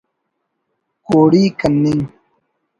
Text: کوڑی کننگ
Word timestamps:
کوڑی 1.07 1.43
کننگ 1.59 2.01